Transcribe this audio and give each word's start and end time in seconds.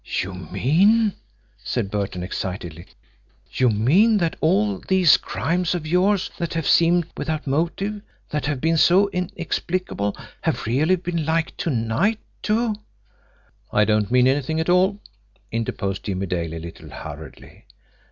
"You 0.23 0.33
mean," 0.33 1.13
said 1.63 1.91
Burton 1.91 2.23
excitedly, 2.23 2.87
"you 3.53 3.69
mean 3.69 4.17
that 4.17 4.35
all 4.41 4.79
these 4.79 5.15
crimes 5.15 5.75
of 5.75 5.85
yours 5.85 6.31
that 6.39 6.55
have 6.55 6.65
seemed 6.67 7.05
without 7.15 7.45
motive, 7.45 8.01
that 8.31 8.47
have 8.47 8.59
been 8.59 8.77
so 8.77 9.09
inexplicable, 9.11 10.17
have 10.41 10.65
really 10.65 10.95
been 10.95 11.23
like 11.23 11.55
to 11.57 11.69
night 11.69 12.17
to" 12.41 12.73
"I 13.71 13.85
don't 13.85 14.09
mean 14.09 14.25
anything 14.27 14.59
at 14.59 14.69
all," 14.71 14.97
interposed 15.51 16.05
Jimmie 16.05 16.25
Dale 16.25 16.55
a 16.55 16.57
little 16.57 16.89
hurriedly. 16.89 17.65